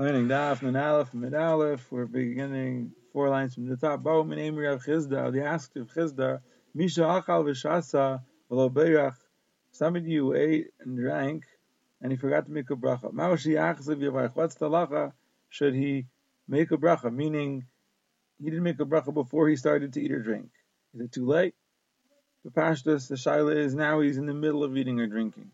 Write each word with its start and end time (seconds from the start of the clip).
Learning 0.00 0.28
Daf 0.28 0.62
Nun 0.62 0.76
Aleph 0.76 1.12
Mid 1.12 1.34
Aleph. 1.34 1.92
We're 1.92 2.06
beginning 2.06 2.92
four 3.12 3.28
lines 3.28 3.52
from 3.52 3.68
the 3.68 3.76
top. 3.76 4.02
Bo 4.02 4.24
min 4.24 4.38
Emri 4.38 4.66
Rav 4.66 4.82
Chisda. 4.82 5.30
the 5.30 5.44
asked 5.44 5.76
of 5.76 5.92
Chisda, 5.92 6.40
Misha 6.74 7.02
Achal 7.02 7.44
v'Shasa 7.44 8.22
v'lo 8.50 8.72
beirach. 8.72 9.16
Somebody 9.72 10.16
who 10.16 10.32
ate 10.32 10.68
and 10.80 10.96
drank, 10.96 11.44
and 12.00 12.10
he 12.10 12.16
forgot 12.16 12.46
to 12.46 12.50
make 12.50 12.70
a 12.70 12.76
bracha. 12.76 13.12
Ma'oshi 13.12 13.56
Achzav 13.58 13.98
Yavarach. 13.98 14.34
What's 14.34 14.54
the 14.54 14.70
lacha? 14.70 15.12
Should 15.50 15.74
he 15.74 16.06
make 16.48 16.70
a 16.70 16.78
bracha? 16.78 17.14
Meaning, 17.14 17.66
he 18.42 18.48
didn't 18.48 18.62
make 18.62 18.80
a 18.80 18.86
bracha 18.86 19.12
before 19.12 19.50
he 19.50 19.56
started 19.56 19.92
to 19.92 20.02
eat 20.02 20.12
or 20.12 20.22
drink. 20.22 20.48
Is 20.94 21.02
it 21.02 21.12
too 21.12 21.26
late? 21.26 21.54
The 22.46 22.50
pashtus, 22.50 23.06
the 23.06 23.16
shaila 23.16 23.54
is 23.54 23.74
now 23.74 24.00
he's 24.00 24.16
in 24.16 24.24
the 24.24 24.32
middle 24.32 24.64
of 24.64 24.74
eating 24.78 24.98
or 24.98 25.08
drinking. 25.08 25.50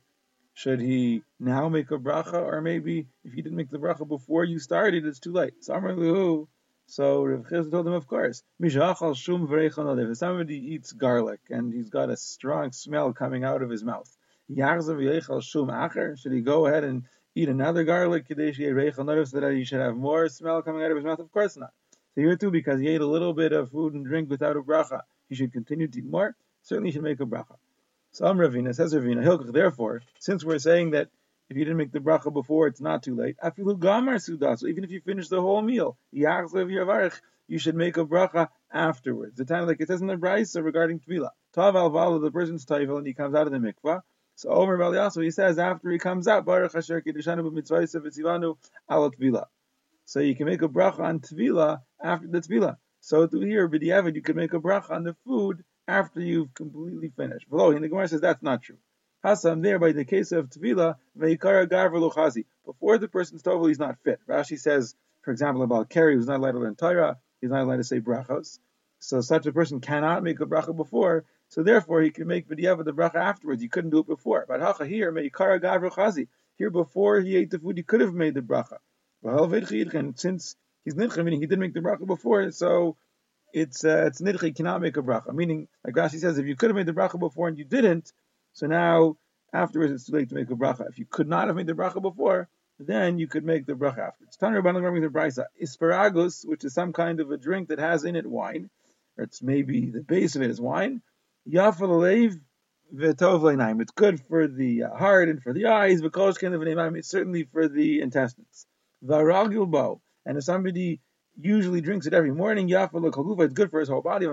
Should 0.56 0.80
he 0.80 1.22
now 1.38 1.68
make 1.68 1.90
a 1.90 1.98
bracha, 1.98 2.42
or 2.42 2.62
maybe 2.62 3.06
if 3.24 3.34
he 3.34 3.42
didn't 3.42 3.58
make 3.58 3.68
the 3.68 3.76
bracha 3.78 4.08
before 4.08 4.42
you 4.42 4.58
started, 4.58 5.04
it's 5.04 5.20
too 5.20 5.32
late. 5.32 5.62
So 5.62 5.74
Rav 5.74 7.44
Chisda 7.46 7.70
told 7.70 7.86
him, 7.86 7.92
of 7.92 8.06
course, 8.06 8.42
if 8.58 10.16
somebody 10.16 10.56
eats 10.56 10.92
garlic 10.92 11.40
and 11.50 11.74
he's 11.74 11.90
got 11.90 12.08
a 12.08 12.16
strong 12.16 12.72
smell 12.72 13.12
coming 13.12 13.44
out 13.44 13.60
of 13.60 13.68
his 13.68 13.84
mouth, 13.84 14.10
should 14.48 16.32
he 16.32 16.40
go 16.40 16.66
ahead 16.66 16.84
and 16.84 17.02
eat 17.34 17.50
another 17.50 17.84
garlic 17.84 18.24
so 18.26 18.34
that 18.34 19.52
he 19.54 19.64
should 19.64 19.80
have 19.80 19.94
more 19.94 20.26
smell 20.30 20.62
coming 20.62 20.82
out 20.82 20.90
of 20.90 20.96
his 20.96 21.04
mouth? 21.04 21.18
Of 21.18 21.30
course 21.32 21.58
not. 21.58 21.74
So 22.14 22.22
here 22.22 22.34
too, 22.36 22.50
because 22.50 22.80
he 22.80 22.88
ate 22.88 23.02
a 23.02 23.06
little 23.06 23.34
bit 23.34 23.52
of 23.52 23.72
food 23.72 23.92
and 23.92 24.06
drink 24.06 24.30
without 24.30 24.56
a 24.56 24.62
bracha, 24.62 25.02
he 25.28 25.34
should 25.34 25.52
continue 25.52 25.86
to 25.86 25.98
eat 25.98 26.06
more. 26.06 26.34
Certainly, 26.62 26.88
he 26.88 26.94
should 26.94 27.02
make 27.02 27.20
a 27.20 27.26
bracha. 27.26 27.56
Some 28.16 28.38
Ravina 28.38 28.74
says 28.74 28.94
Ravina 28.94 29.22
Hilkach. 29.22 29.52
Therefore, 29.52 30.00
since 30.20 30.42
we're 30.42 30.58
saying 30.58 30.92
that 30.92 31.10
if 31.50 31.56
you 31.58 31.66
didn't 31.66 31.76
make 31.76 31.92
the 31.92 31.98
bracha 31.98 32.32
before, 32.32 32.66
it's 32.66 32.80
not 32.80 33.02
too 33.02 33.14
late. 33.14 33.36
Afilu 33.44 33.78
gamar 33.78 34.18
suda. 34.18 34.56
So 34.56 34.68
even 34.68 34.84
if 34.84 34.90
you 34.90 35.02
finish 35.02 35.28
the 35.28 35.42
whole 35.42 35.60
meal, 35.60 35.98
you 36.12 37.58
should 37.58 37.74
make 37.74 37.98
a 37.98 38.06
bracha 38.06 38.48
afterwards. 38.72 39.36
The 39.36 39.44
time 39.44 39.66
like 39.66 39.82
it 39.82 39.88
says 39.88 40.00
in 40.00 40.06
the 40.06 40.16
brisa 40.16 40.64
regarding 40.64 41.00
tvila. 41.00 41.28
Tav 41.52 41.76
al 41.76 42.18
the 42.18 42.30
person's 42.30 42.64
taival 42.64 42.96
and 42.96 43.06
he 43.06 43.12
comes 43.12 43.34
out 43.34 43.48
of 43.48 43.52
the 43.52 43.58
mikvah. 43.58 44.00
So 44.36 44.48
Omer 44.48 44.78
Baliaso, 44.78 45.22
he 45.22 45.30
says 45.30 45.58
after 45.58 45.90
he 45.90 45.98
comes 45.98 46.26
out, 46.26 46.46
Baruch 46.46 46.74
Asher 46.74 47.02
Kiddishanu 47.02 47.42
b'mitzvaysev 47.50 48.00
v'tzivanu 48.00 48.56
al 48.88 49.10
tvila. 49.10 49.44
So 50.06 50.20
you 50.20 50.34
can 50.34 50.46
make 50.46 50.62
a 50.62 50.68
bracha 50.68 51.00
on 51.00 51.20
tvila 51.20 51.82
after 52.02 52.28
the 52.28 52.40
tvila. 52.40 52.78
So 53.00 53.26
to 53.26 53.40
here, 53.40 53.68
b'diavad, 53.68 54.14
you 54.14 54.22
can 54.22 54.36
make 54.36 54.54
a 54.54 54.58
bracha 54.58 54.92
on 54.92 55.04
the 55.04 55.14
food 55.26 55.62
after 55.88 56.20
you've 56.20 56.54
completely 56.54 57.12
finished. 57.16 57.48
Below, 57.48 57.70
and 57.70 57.84
the 57.84 57.88
Gemara 57.88 58.08
says 58.08 58.20
that's 58.20 58.42
not 58.42 58.62
true. 58.62 58.78
Hasam 59.24 59.62
there 59.62 59.78
by 59.78 59.92
the 59.92 60.04
case 60.04 60.32
of 60.32 60.50
Tvila, 60.50 60.96
Veikara 61.18 61.68
Luchazi. 61.68 62.44
Before 62.64 62.98
the 62.98 63.08
person's 63.08 63.42
tovel, 63.42 63.68
he's 63.68 63.78
not 63.78 63.98
fit. 64.04 64.20
Rashi 64.28 64.58
says, 64.58 64.94
for 65.22 65.30
example, 65.32 65.62
about 65.62 65.88
Keri, 65.88 66.14
who's 66.14 66.26
not 66.26 66.38
allowed 66.38 66.52
to 66.52 66.58
learn 66.58 66.76
Torah, 66.76 67.18
he's 67.40 67.50
not 67.50 67.62
allowed 67.62 67.76
to 67.76 67.84
say 67.84 68.00
brachos. 68.00 68.58
So 68.98 69.20
such 69.20 69.46
a 69.46 69.52
person 69.52 69.80
cannot 69.80 70.22
make 70.22 70.40
a 70.40 70.46
bracha 70.46 70.76
before, 70.76 71.24
so 71.48 71.62
therefore 71.62 72.02
he 72.02 72.10
can 72.10 72.26
make 72.26 72.48
vidiyah 72.48 72.84
the 72.84 72.92
bracha 72.92 73.16
afterwards. 73.16 73.62
He 73.62 73.68
couldn't 73.68 73.90
do 73.90 73.98
it 73.98 74.06
before. 74.06 74.44
But 74.48 74.60
hacha 74.60 74.86
here, 74.86 75.12
Meikara 75.12 75.60
Chazi. 75.60 76.28
Here 76.56 76.70
before 76.70 77.20
he 77.20 77.36
ate 77.36 77.50
the 77.50 77.58
food, 77.58 77.76
he 77.76 77.82
could 77.82 78.00
have 78.00 78.14
made 78.14 78.34
the 78.34 78.40
bracha. 78.40 78.78
And 79.22 80.18
since 80.18 80.56
he's 80.84 80.94
nidcha, 80.94 81.24
meaning 81.24 81.40
he 81.40 81.46
didn't 81.46 81.60
make 81.60 81.74
the 81.74 81.80
bracha 81.80 82.06
before, 82.06 82.50
so 82.50 82.96
it's 83.56 83.84
uh, 83.86 84.04
it's 84.06 84.20
nidchi 84.20 84.54
cannot 84.54 84.82
make 84.82 84.98
a 84.98 85.02
bracha. 85.02 85.32
Meaning, 85.32 85.66
like 85.82 85.94
Rashi 85.94 86.18
says, 86.18 86.36
if 86.36 86.46
you 86.46 86.56
could 86.56 86.68
have 86.68 86.76
made 86.76 86.84
the 86.84 86.92
bracha 86.92 87.18
before 87.18 87.48
and 87.48 87.56
you 87.56 87.64
didn't, 87.64 88.12
so 88.52 88.66
now 88.66 89.16
afterwards 89.50 89.92
it's 89.92 90.04
too 90.04 90.12
late 90.12 90.28
to 90.28 90.34
make 90.34 90.50
a 90.50 90.54
bracha. 90.54 90.86
If 90.90 90.98
you 90.98 91.06
could 91.06 91.26
not 91.26 91.46
have 91.46 91.56
made 91.56 91.66
the 91.66 91.72
bracha 91.72 92.02
before, 92.02 92.50
then 92.78 93.18
you 93.18 93.26
could 93.26 93.44
make 93.44 93.64
the 93.64 93.72
bracha 93.72 94.08
afterwards. 94.08 94.36
Tanur 94.36 94.62
Rabbanan 94.62 95.00
the 95.00 95.08
brisa 95.08 95.46
asparagus, 95.60 96.44
which 96.44 96.64
is 96.64 96.74
some 96.74 96.92
kind 96.92 97.18
of 97.18 97.30
a 97.30 97.38
drink 97.38 97.68
that 97.68 97.78
has 97.78 98.04
in 98.04 98.14
it 98.14 98.26
wine, 98.26 98.68
or 99.16 99.24
it's 99.24 99.42
maybe 99.42 99.90
the 99.90 100.02
base 100.02 100.36
of 100.36 100.42
it 100.42 100.50
is 100.50 100.60
wine. 100.60 101.00
Yafal 101.50 102.38
v'tov 102.94 103.80
It's 103.80 103.92
good 103.92 104.20
for 104.28 104.46
the 104.46 104.82
heart 104.82 105.30
and 105.30 105.42
for 105.42 105.54
the 105.54 105.66
eyes. 105.66 106.02
It's 106.02 107.08
certainly 107.08 107.44
for 107.44 107.68
the 107.68 108.02
intestines. 108.02 108.66
Varagil 109.02 109.70
bo. 109.70 110.02
And 110.26 110.36
if 110.36 110.44
somebody 110.44 111.00
usually 111.38 111.80
drinks 111.80 112.06
it 112.06 112.14
every 112.14 112.32
morning, 112.32 112.68
it's 112.68 113.52
good 113.54 113.70
for 113.70 113.80
his 113.80 113.88
whole 113.88 114.02
body. 114.02 114.26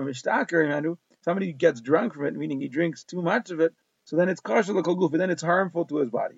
Somebody 1.22 1.52
gets 1.52 1.80
drunk 1.80 2.14
from 2.14 2.26
it, 2.26 2.34
meaning 2.34 2.60
he 2.60 2.68
drinks 2.68 3.04
too 3.04 3.22
much 3.22 3.50
of 3.50 3.60
it, 3.60 3.72
so 4.04 4.16
then 4.16 4.28
it's 4.28 4.40
kosher 4.40 4.74
but 4.74 5.12
then 5.12 5.30
it's 5.30 5.42
harmful 5.42 5.84
to 5.86 5.96
his 5.96 6.10
body. 6.10 6.36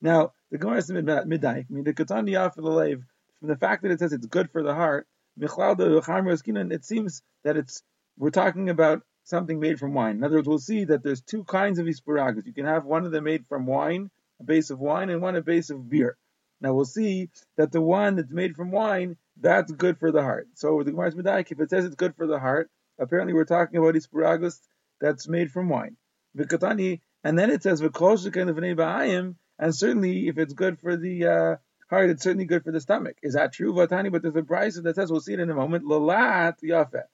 Now, 0.00 0.32
the 0.50 0.58
Gemara 0.58 0.78
is 0.78 0.90
midday. 0.90 1.48
I 1.48 1.66
mean, 1.68 1.84
the 1.84 1.94
Katan 1.94 2.28
Yafalalev, 2.28 3.02
from 3.38 3.48
the 3.48 3.56
fact 3.56 3.82
that 3.82 3.92
it 3.92 3.98
says 3.98 4.12
it's 4.12 4.26
good 4.26 4.50
for 4.50 4.62
the 4.62 4.74
heart, 4.74 5.06
it 5.36 6.84
seems 6.84 7.22
that 7.44 7.56
it's 7.56 7.82
we're 8.18 8.30
talking 8.30 8.68
about 8.68 9.02
something 9.24 9.58
made 9.60 9.78
from 9.78 9.94
wine. 9.94 10.16
In 10.16 10.24
other 10.24 10.36
words, 10.36 10.48
we'll 10.48 10.58
see 10.58 10.84
that 10.84 11.02
there's 11.02 11.22
two 11.22 11.44
kinds 11.44 11.78
of 11.78 11.86
isparagus. 11.86 12.44
You 12.46 12.52
can 12.52 12.66
have 12.66 12.84
one 12.84 13.06
of 13.06 13.12
them 13.12 13.24
made 13.24 13.46
from 13.48 13.64
wine, 13.66 14.10
a 14.40 14.44
base 14.44 14.70
of 14.70 14.78
wine, 14.78 15.08
and 15.08 15.22
one 15.22 15.36
a 15.36 15.42
base 15.42 15.70
of 15.70 15.88
beer. 15.88 16.16
Now 16.62 16.72
we'll 16.72 16.84
see 16.84 17.28
that 17.56 17.72
the 17.72 17.80
one 17.80 18.16
that's 18.16 18.32
made 18.32 18.54
from 18.54 18.70
wine 18.70 19.16
that's 19.40 19.72
good 19.72 19.98
for 19.98 20.12
the 20.12 20.22
heart. 20.22 20.46
So 20.54 20.82
the 20.82 20.92
Gemara's 20.92 21.14
Medaik, 21.14 21.50
if 21.50 21.60
it 21.60 21.70
says 21.70 21.84
it's 21.84 21.96
good 21.96 22.14
for 22.14 22.26
the 22.26 22.38
heart, 22.38 22.70
apparently 22.98 23.34
we're 23.34 23.44
talking 23.44 23.78
about 23.78 23.96
isparagus 23.96 24.60
that's 25.00 25.26
made 25.28 25.50
from 25.50 25.68
wine. 25.68 25.96
Vikatani, 26.38 27.00
and 27.24 27.38
then 27.38 27.50
it 27.50 27.62
says 27.62 27.82
v'ayim, 27.82 29.34
and 29.58 29.74
certainly 29.74 30.28
if 30.28 30.38
it's 30.38 30.52
good 30.54 30.78
for 30.78 30.96
the 30.96 31.26
uh, 31.26 31.56
heart, 31.90 32.10
it's 32.10 32.22
certainly 32.22 32.44
good 32.44 32.64
for 32.64 32.72
the 32.72 32.80
stomach. 32.80 33.16
Is 33.22 33.34
that 33.34 33.52
true, 33.52 33.72
Vatani? 33.72 34.12
But 34.12 34.22
there's 34.22 34.36
a 34.36 34.42
price 34.42 34.80
that 34.80 34.94
says, 34.94 35.10
we'll 35.10 35.20
see 35.20 35.34
it 35.34 35.40
in 35.40 35.50
a 35.50 35.54
moment, 35.54 35.84
lalat 35.84 36.56
yafeh, 36.62 37.04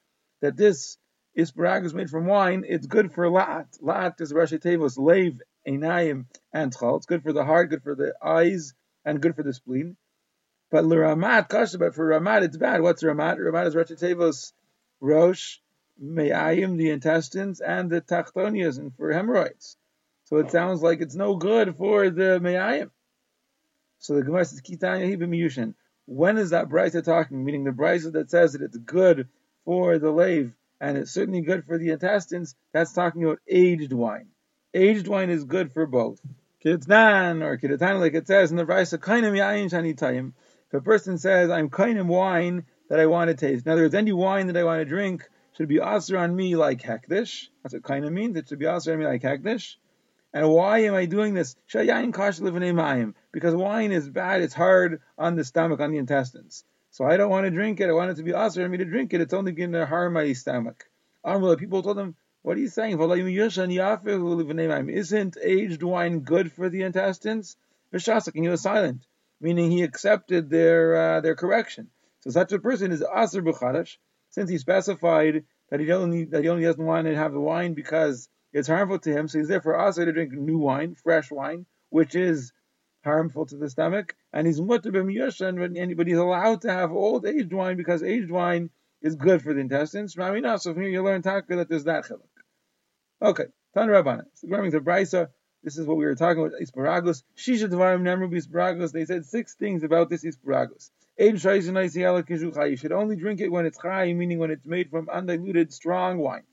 that 0.42 0.56
this 0.56 0.98
isparagus 1.36 1.94
made 1.94 2.10
from 2.10 2.26
wine, 2.26 2.64
it's 2.68 2.86
good 2.86 3.12
for 3.12 3.30
lat. 3.30 3.66
Lat 3.80 4.14
is 4.20 4.32
Rashi 4.32 4.60
Tevos, 4.60 4.98
lave, 4.98 5.40
einayim, 5.66 6.26
and 6.52 6.76
chal. 6.76 6.96
It's 6.96 7.06
good 7.06 7.22
for 7.22 7.32
the 7.32 7.44
heart, 7.44 7.70
good 7.70 7.82
for 7.82 7.94
the 7.94 8.14
eyes, 8.22 8.74
and 9.08 9.22
good 9.22 9.34
for 9.34 9.42
the 9.42 9.54
spleen. 9.54 9.96
But 10.70 10.84
l'ramat 10.84 11.48
kasha, 11.48 11.78
but 11.78 11.94
for 11.94 12.08
ramat 12.08 12.42
it's 12.42 12.56
bad. 12.56 12.82
What's 12.82 13.02
ramat? 13.02 13.38
Ramat 13.38 13.66
is 13.66 13.74
rechetevos 13.74 14.52
rosh, 15.00 15.58
me'ayim, 15.98 16.76
the 16.76 16.90
intestines, 16.90 17.60
and 17.60 17.90
the 17.90 18.02
tachtonias, 18.02 18.78
and 18.78 18.94
for 18.94 19.10
hemorrhoids. 19.10 19.76
So 20.24 20.36
it 20.36 20.50
sounds 20.50 20.82
like 20.82 21.00
it's 21.00 21.14
no 21.14 21.36
good 21.36 21.76
for 21.76 22.10
the 22.10 22.38
me'ayim. 22.38 22.90
So 23.98 24.14
the 24.14 24.22
Gemara 24.22 24.44
says, 24.44 24.60
Kitanya 24.60 25.16
miyushin. 25.16 25.74
When 26.06 26.38
is 26.38 26.50
that 26.50 26.68
brisa 26.68 27.02
talking? 27.02 27.44
Meaning 27.44 27.64
the 27.64 27.70
brisa 27.70 28.12
that 28.12 28.30
says 28.30 28.52
that 28.52 28.62
it's 28.62 28.76
good 28.76 29.28
for 29.64 29.98
the 29.98 30.10
lave 30.10 30.52
and 30.80 30.96
it's 30.96 31.10
certainly 31.10 31.40
good 31.40 31.64
for 31.64 31.78
the 31.78 31.90
intestines. 31.90 32.54
That's 32.72 32.92
talking 32.92 33.24
about 33.24 33.40
aged 33.48 33.92
wine. 33.92 34.28
Aged 34.72 35.08
wine 35.08 35.30
is 35.30 35.44
good 35.44 35.72
for 35.72 35.86
both. 35.86 36.20
Kidznan 36.64 37.42
or 37.44 37.56
Kidatana, 37.56 38.00
like 38.00 38.14
it 38.14 38.26
says 38.26 38.50
in 38.50 38.56
the 38.56 38.64
brisa, 38.64 38.98
kainam 38.98 39.36
yayin 39.36 39.70
shani 39.70 39.94
tayim. 39.94 40.32
If 40.68 40.74
a 40.74 40.80
person 40.80 41.16
says, 41.16 41.50
I'm 41.50 41.70
of 41.72 42.06
wine 42.08 42.66
that 42.88 42.98
I 42.98 43.06
want 43.06 43.28
to 43.28 43.34
taste, 43.34 43.64
in 43.64 43.72
other 43.72 43.82
words, 43.82 43.94
any 43.94 44.12
wine 44.12 44.48
that 44.48 44.56
I 44.56 44.64
want 44.64 44.80
to 44.80 44.84
drink 44.84 45.28
should 45.56 45.68
be 45.68 45.80
aser 45.80 46.18
on 46.18 46.34
me 46.34 46.56
like 46.56 46.82
hektish. 46.82 47.48
That's 47.62 47.74
what 47.74 48.04
of 48.04 48.12
means. 48.12 48.36
It 48.36 48.48
should 48.48 48.58
be 48.58 48.66
aser 48.66 48.92
on 48.92 48.98
me 48.98 49.06
like 49.06 49.22
hektish. 49.22 49.76
And 50.34 50.50
why 50.50 50.80
am 50.80 50.94
I 50.94 51.06
doing 51.06 51.32
this? 51.32 51.56
Because 51.72 53.54
wine 53.54 53.92
is 53.92 54.08
bad, 54.10 54.42
it's 54.42 54.54
hard 54.54 55.00
on 55.16 55.36
the 55.36 55.44
stomach, 55.44 55.80
on 55.80 55.90
the 55.90 55.98
intestines. 55.98 56.64
So 56.90 57.04
I 57.04 57.16
don't 57.16 57.30
want 57.30 57.46
to 57.46 57.50
drink 57.50 57.80
it. 57.80 57.88
I 57.88 57.92
want 57.92 58.10
it 58.10 58.16
to 58.16 58.22
be 58.22 58.32
aser 58.32 58.64
on 58.64 58.70
me 58.70 58.78
to 58.78 58.84
drink 58.84 59.14
it. 59.14 59.20
It's 59.20 59.32
only 59.32 59.52
going 59.52 59.72
to 59.72 59.86
harm 59.86 60.12
my 60.14 60.32
stomach. 60.32 60.86
People 61.24 61.82
told 61.82 61.98
him, 61.98 62.14
what 62.42 62.56
are 62.56 62.60
you 62.60 62.68
saying? 62.68 62.98
Isn't 64.90 65.36
aged 65.42 65.82
wine 65.82 66.20
good 66.20 66.52
for 66.52 66.68
the 66.68 66.82
intestines? 66.82 67.56
And 67.92 68.02
he 68.34 68.48
was 68.48 68.62
silent 68.62 69.06
meaning 69.40 69.70
he 69.70 69.82
accepted 69.82 70.50
their 70.50 70.96
uh, 70.96 71.20
their 71.20 71.34
correction. 71.34 71.88
So 72.20 72.30
such 72.30 72.52
a 72.52 72.58
person 72.58 72.92
is 72.92 73.02
aser 73.02 73.42
b'chadash, 73.42 73.96
since 74.30 74.50
he 74.50 74.58
specified 74.58 75.44
that 75.70 75.80
he 75.80 75.90
only 75.92 76.24
that 76.24 76.42
he 76.42 76.48
only 76.48 76.64
doesn't 76.64 76.84
want 76.84 77.06
to 77.06 77.16
have 77.16 77.32
the 77.32 77.40
wine 77.40 77.74
because 77.74 78.28
it's 78.52 78.68
harmful 78.68 78.98
to 79.00 79.12
him. 79.12 79.28
So 79.28 79.38
he's 79.38 79.48
therefore 79.48 79.88
aser 79.88 80.04
to 80.04 80.12
drink 80.12 80.32
new 80.32 80.58
wine, 80.58 80.94
fresh 80.94 81.30
wine, 81.30 81.66
which 81.90 82.14
is 82.14 82.52
harmful 83.04 83.46
to 83.46 83.56
the 83.56 83.70
stomach, 83.70 84.16
and 84.32 84.46
he's 84.46 84.60
mutter 84.60 84.90
b'miyoshan, 84.90 85.96
but 85.96 86.06
he's 86.06 86.18
allowed 86.18 86.62
to 86.62 86.72
have 86.72 86.90
old 86.90 87.26
aged 87.26 87.52
wine 87.52 87.76
because 87.76 88.02
aged 88.02 88.30
wine 88.30 88.70
is 89.02 89.16
good 89.16 89.42
for 89.42 89.54
the 89.54 89.60
intestines. 89.60 90.14
So 90.14 90.22
from 90.22 90.82
here 90.82 90.90
you 90.90 91.02
learn 91.02 91.22
taka 91.22 91.56
that 91.56 91.68
there's 91.68 91.84
that 91.84 92.04
chiluk. 92.04 92.20
Okay, 93.20 93.46
Tan 93.74 93.88
Rabbana. 93.88 94.24
So 94.34 94.48
going 94.48 94.70
to 94.72 94.80
Brisa, 94.80 95.28
this 95.62 95.76
is 95.76 95.86
what 95.86 95.96
we 95.96 96.04
were 96.04 96.14
talking 96.14 96.40
about, 96.40 96.52
Isparagos. 96.60 97.22
Shisha 97.36 97.68
Dvarim 97.68 98.02
Nemru 98.02 98.30
Isparagos. 98.32 98.92
They 98.92 99.04
said 99.04 99.26
six 99.26 99.54
things 99.54 99.82
about 99.82 100.08
this 100.08 100.24
Isparagos. 100.24 100.90
You 101.18 102.76
should 102.76 102.92
only 102.92 103.16
drink 103.16 103.40
it 103.40 103.50
when 103.50 103.66
it's 103.66 103.78
chai, 103.78 104.12
meaning 104.12 104.38
when 104.38 104.52
it's 104.52 104.64
made 104.64 104.90
from 104.90 105.08
undiluted 105.08 105.72
strong 105.72 106.18
wine. 106.18 106.44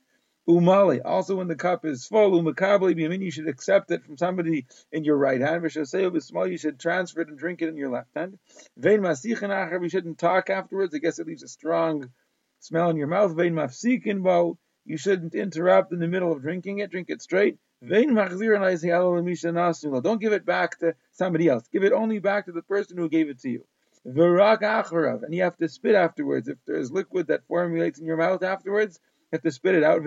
Umali. 0.50 1.02
Also, 1.06 1.36
when 1.36 1.48
the 1.48 1.56
cup 1.56 1.86
is 1.86 2.08
full, 2.08 2.32
umakabli 2.42 2.96
biyamin, 2.96 3.22
you 3.22 3.32
should 3.32 3.48
accept 3.48 3.92
it 3.92 4.04
from 4.04 4.18
somebody 4.18 4.66
in 4.92 5.04
your 5.04 5.18
right 5.18 5.42
hand. 5.42 5.72
Small, 5.72 6.48
you 6.48 6.58
should 6.58 6.80
transfer 6.80 7.22
it 7.22 7.30
and 7.30 7.38
drink 7.38 7.62
it 7.62 7.70
in 7.70 7.78
your 7.78 7.90
left 7.90 8.16
hand. 8.16 8.40
Vein 8.78 9.04
you 9.04 9.90
shouldn't 9.90 10.18
talk 10.18 10.50
afterwards. 10.50 10.96
I 10.96 10.98
guess 11.00 11.20
it 11.20 11.28
leaves 11.28 11.44
a 11.44 11.48
strong 11.48 12.12
smell 12.60 12.90
in 12.90 12.98
your 12.98 13.08
mouth. 13.08 13.36
Vein 13.36 13.54
mafsikin 13.54 14.24
bo, 14.24 14.58
you 14.86 14.98
shouldn't 14.98 15.36
interrupt 15.36 15.92
in 15.92 16.00
the 16.00 16.08
middle 16.08 16.32
of 16.32 16.42
drinking 16.42 16.80
it. 16.80 16.92
Drink 16.92 17.10
it 17.10 17.22
straight. 17.22 17.58
Hmm. 17.82 17.90
Vein 17.90 18.12
machzir 18.12 20.04
Don't 20.04 20.22
give 20.22 20.34
it 20.34 20.46
back 20.46 20.80
to 20.80 20.96
somebody 21.12 21.48
else. 21.48 21.68
Give 21.72 21.84
it 21.84 21.94
only 21.94 22.20
back 22.20 22.46
to 22.46 22.52
the 22.52 22.62
person 22.62 22.98
who 22.98 23.10
gave 23.10 23.30
it 23.30 23.40
to 23.40 23.50
you. 23.50 23.66
V'rak 24.06 24.62
acharav, 24.62 25.24
and 25.24 25.34
you 25.34 25.42
have 25.42 25.58
to 25.58 25.68
spit 25.68 25.96
afterwards. 25.96 26.48
If 26.48 26.58
there's 26.68 26.92
liquid 26.92 27.28
that 27.28 27.48
formulates 27.48 27.98
in 27.98 28.06
your 28.06 28.18
mouth 28.18 28.44
afterwards, 28.44 29.00
you 29.04 29.28
have 29.38 29.42
to 29.42 29.52
spit 29.52 29.74
it 29.74 29.84
out. 29.84 30.06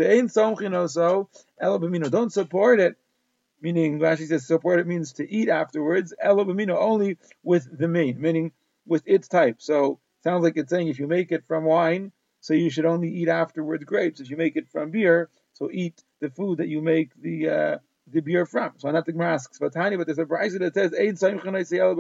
Don't 2.10 2.32
support 2.32 2.80
it. 2.80 2.96
Meaning, 3.60 3.98
Rashi 3.98 4.28
says 4.28 4.46
support 4.46 4.78
it 4.78 4.86
means 4.86 5.14
to 5.14 5.28
eat 5.28 5.48
afterwards. 5.48 6.14
Only 6.22 7.18
with 7.42 7.76
the 7.76 7.88
main, 7.88 8.20
meaning 8.20 8.52
with 8.86 9.02
its 9.04 9.26
type. 9.26 9.56
So 9.58 9.98
sounds 10.22 10.44
like 10.44 10.56
it's 10.56 10.70
saying 10.70 10.86
if 10.86 11.00
you 11.00 11.08
make 11.08 11.32
it 11.32 11.44
from 11.44 11.64
wine, 11.64 12.12
so 12.40 12.55
you 12.55 12.70
should 12.70 12.87
only 12.87 13.08
eat 13.08 13.29
afterwards 13.29 13.85
grapes. 13.85 14.20
If 14.20 14.31
you 14.31 14.37
make 14.37 14.56
it 14.56 14.69
from 14.69 14.90
beer, 14.90 15.29
so 15.52 15.70
eat 15.70 16.02
the 16.20 16.31
food 16.31 16.58
that 16.58 16.69
you 16.69 16.81
make 16.81 17.11
the 17.20 17.49
uh, 17.49 17.79
the 18.06 18.20
beer 18.20 18.46
from. 18.46 18.73
So 18.79 18.90
not 18.90 19.06
the 19.06 19.12
Gemara 19.12 19.35
asks, 19.35 19.58
but 19.58 19.73
tiny, 19.73 19.96
but 19.96 20.06
there's 20.06 20.19
a 20.19 20.25
brisa 20.25 20.58
that 20.61 20.75
says 20.75 20.94
Ein 20.94 21.17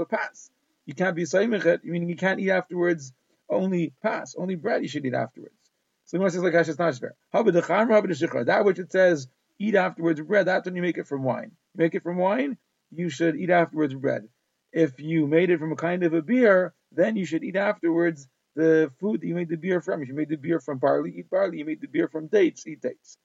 pass. 0.06 0.50
You 0.86 0.94
can't 0.94 1.16
be 1.16 1.24
saimichet, 1.24 1.84
meaning 1.84 2.08
you 2.08 2.16
can't 2.16 2.40
eat 2.40 2.50
afterwards. 2.50 3.12
Only 3.50 3.94
pass, 4.02 4.34
only 4.36 4.56
bread 4.56 4.82
you 4.82 4.88
should 4.88 5.06
eat 5.06 5.14
afterwards. 5.14 5.54
So 6.04 6.18
the 6.18 6.30
says 6.30 6.42
like 6.42 6.54
not 6.78 6.94
fair. 6.94 7.14
That 7.32 8.64
which 8.64 8.78
it 8.78 8.92
says 8.92 9.28
eat 9.58 9.74
afterwards 9.74 10.20
bread, 10.20 10.46
that's 10.46 10.64
when 10.64 10.76
you 10.76 10.82
make 10.82 10.96
it 10.96 11.06
from 11.06 11.22
wine. 11.22 11.52
You 11.74 11.84
make 11.84 11.94
it 11.94 12.02
from 12.02 12.16
wine, 12.16 12.56
you 12.90 13.10
should 13.10 13.36
eat 13.36 13.50
afterwards 13.50 13.94
bread. 13.94 14.28
If 14.72 15.00
you 15.00 15.26
made 15.26 15.50
it 15.50 15.58
from 15.58 15.72
a 15.72 15.76
kind 15.76 16.02
of 16.04 16.14
a 16.14 16.22
beer, 16.22 16.72
then 16.92 17.16
you 17.16 17.26
should 17.26 17.44
eat 17.44 17.56
afterwards 17.56 18.26
the 18.58 18.90
food 18.98 19.22
you 19.22 19.36
made 19.36 19.48
the 19.48 19.56
beer 19.56 19.80
from. 19.80 20.02
If 20.02 20.08
you 20.08 20.14
made 20.14 20.28
the 20.28 20.36
beer 20.36 20.58
from 20.58 20.78
barley, 20.78 21.14
eat 21.16 21.30
barley. 21.30 21.58
You 21.58 21.64
made 21.64 21.80
the 21.80 21.86
beer 21.86 22.08
from 22.08 22.26
dates, 22.26 22.66
eat 22.66 22.82
dates. 22.82 23.16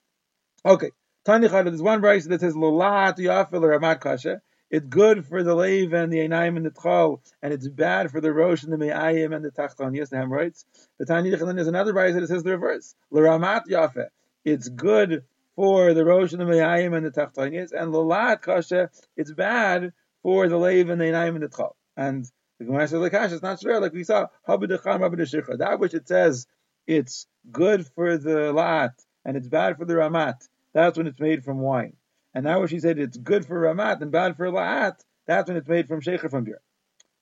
Okay. 0.64 0.92
Tanichad, 1.28 1.66
there's 1.66 1.82
one 1.82 2.02
verse 2.02 2.26
that 2.28 2.40
says 2.40 2.54
Lolat 2.54 3.18
Yafil 3.18 3.50
Ramat 3.52 4.00
Kasha. 4.00 4.42
It's 4.70 4.86
good 4.86 5.26
for 5.26 5.44
the 5.44 5.56
lave 5.56 5.94
and 5.94 6.14
the 6.14 6.18
einayim 6.18 6.58
and 6.58 6.66
the 6.66 6.72
tchol, 6.72 7.20
and 7.42 7.52
it's 7.54 7.68
bad 7.68 8.12
for 8.12 8.22
the 8.22 8.32
rosh 8.32 8.64
and 8.64 8.74
the 8.74 8.78
me'ayim 8.78 9.36
and 9.36 9.44
the 9.46 9.52
tachtonias, 9.52 10.10
the 10.10 10.18
hemorrhoids. 10.18 10.66
The 11.00 11.06
Tanya 11.06 11.38
and 11.46 11.58
there's 11.58 11.68
another 11.68 11.94
verse 11.94 12.14
that 12.16 12.28
says 12.28 12.44
the 12.44 12.52
reverse. 12.52 12.96
L'ramat 13.12 13.68
yafe. 13.68 14.08
It's 14.46 14.70
good 14.70 15.24
for 15.56 15.94
the 15.94 16.04
rosh 16.04 16.32
and 16.32 16.42
the 16.42 16.46
me'ayim 16.46 16.96
and 16.96 17.06
the 17.06 17.12
tachtonias, 17.12 17.72
and 17.72 17.92
l'lat 17.92 18.42
kasha, 18.42 18.90
it's 19.16 19.32
bad 19.32 19.94
for 20.24 20.48
the 20.48 20.58
lave 20.58 20.90
and 20.90 21.00
the 21.00 21.06
einayim 21.06 21.36
and 21.36 21.44
the 21.44 21.50
tchol. 21.50 21.74
And 21.96 22.26
the 22.66 22.72
Gemara 22.72 23.00
like 23.00 23.14
it's 23.14 23.42
not 23.42 23.60
sure, 23.60 23.80
like 23.80 23.94
we 23.94 24.04
saw, 24.04 24.28
that 24.48 25.78
which 25.80 25.94
it 25.94 26.08
says 26.08 26.48
it's 26.88 27.28
good 27.52 27.88
for 27.88 28.18
the 28.18 28.52
lat 28.52 28.94
and 29.26 29.38
it's 29.38 29.48
bad 29.48 29.78
for 29.78 29.86
the 29.86 29.94
ramat, 29.94 30.48
that's 30.74 30.98
when 30.98 31.08
it's 31.08 31.20
made 31.20 31.44
from 31.44 31.60
wine. 31.60 31.94
And 32.34 32.46
now 32.46 32.60
when 32.60 32.68
she 32.68 32.80
said 32.80 32.98
it's 32.98 33.18
good 33.18 33.46
for 33.46 33.62
Ramat 33.62 34.02
and 34.02 34.12
bad 34.12 34.36
for 34.36 34.48
La'at, 34.48 35.00
that's 35.28 35.48
when 35.48 35.58
it's 35.58 35.68
made 35.68 35.88
from 35.88 36.02
Sheikha 36.02 36.30
from 36.30 36.44
beer. 36.44 36.62